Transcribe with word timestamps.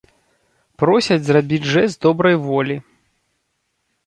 Просяць 0.83 1.19
зрабіць 1.27 1.59
жэст 1.75 1.95
добрай 2.09 2.35
волі. 2.47 2.79